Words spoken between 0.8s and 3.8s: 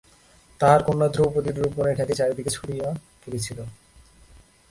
কন্যা দ্রৌপদীর রূপগুণের খ্যাতি চারিদিকে ছড়াইয়া পড়িয়াছিল।